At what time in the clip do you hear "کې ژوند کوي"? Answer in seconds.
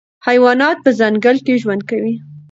1.45-2.13